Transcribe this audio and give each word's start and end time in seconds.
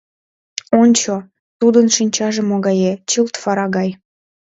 Ончо, 0.81 1.13
тудын 1.59 1.85
шинчаже 1.95 2.41
могае, 2.49 2.93
чылт 3.09 3.33
фара 3.41 3.65
гай. 3.75 3.89